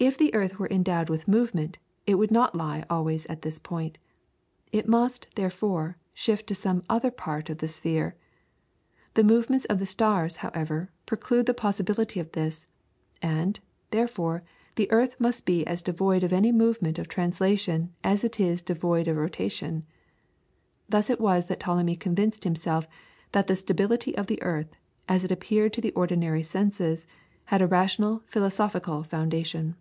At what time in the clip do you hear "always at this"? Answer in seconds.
2.88-3.58